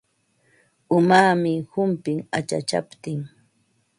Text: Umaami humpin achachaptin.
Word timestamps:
Umaami 0.97 1.53
humpin 1.71 2.17
achachaptin. 2.39 3.19